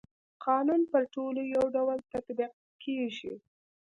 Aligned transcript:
قانون 0.45 0.81
پر 0.91 1.03
ټولو 1.13 1.41
يو 1.55 1.63
ډول 1.75 1.97
تطبيق 2.11 2.53
کيږي. 2.83 3.33